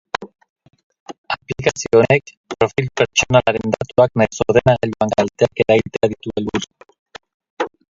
Aplikazio 1.33 1.99
honek 1.99 2.31
profil 2.55 2.87
pertsonalaren 3.01 3.75
datuak 3.77 4.17
nahiz 4.23 4.41
ordenagailuan 4.47 5.15
kalteak 5.19 5.65
eragitea 5.67 6.13
ditu 6.17 6.35
helburu. 6.37 6.91